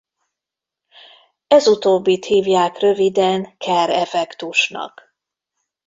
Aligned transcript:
Ez 1.47 1.67
utóbbit 1.67 2.25
hívják 2.25 2.79
röviden 2.79 3.57
Kerr-effektusnak. 3.57 5.13